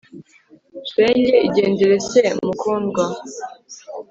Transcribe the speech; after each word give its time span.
shenge 0.91 1.35
igendere 1.47 1.95
se 2.09 2.21
mukundwa 2.45 3.05